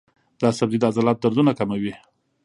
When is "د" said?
0.79-0.83